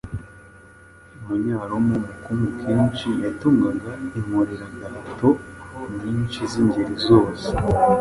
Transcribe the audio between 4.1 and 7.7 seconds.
inkoreragahato nyinshi z’ingeri zose,